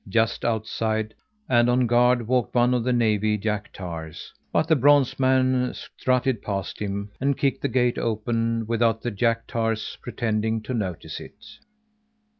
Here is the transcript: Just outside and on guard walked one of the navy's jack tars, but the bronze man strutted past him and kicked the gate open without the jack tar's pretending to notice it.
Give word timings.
Just 0.09 0.43
outside 0.43 1.13
and 1.47 1.69
on 1.69 1.85
guard 1.85 2.27
walked 2.27 2.55
one 2.55 2.73
of 2.73 2.83
the 2.83 2.91
navy's 2.91 3.39
jack 3.41 3.71
tars, 3.71 4.33
but 4.51 4.67
the 4.67 4.75
bronze 4.75 5.19
man 5.19 5.75
strutted 5.75 6.41
past 6.41 6.79
him 6.79 7.11
and 7.21 7.37
kicked 7.37 7.61
the 7.61 7.67
gate 7.67 7.99
open 7.99 8.65
without 8.65 9.03
the 9.03 9.11
jack 9.11 9.45
tar's 9.45 9.99
pretending 10.01 10.59
to 10.63 10.73
notice 10.73 11.19
it. 11.19 11.45